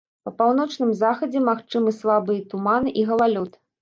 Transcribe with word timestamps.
Па 0.27 0.31
паўночным 0.39 0.93
захадзе 1.01 1.43
магчымы 1.49 1.93
слабыя 1.99 2.47
туман 2.55 2.89
і 3.03 3.05
галалёд. 3.11 3.51